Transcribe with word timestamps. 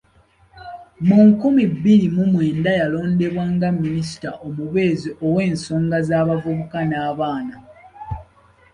Mu 1.07 1.17
nkumi 1.29 1.63
bbiri 1.73 2.07
mu 2.15 2.23
mwenda 2.31 2.69
yalondebwa 2.79 3.43
nga 3.53 3.67
minisita 3.81 4.29
omubeezi 4.45 5.09
ow’ensonga 5.27 5.97
z’abavubuka 6.07 6.79
n’abaana. 6.89 7.55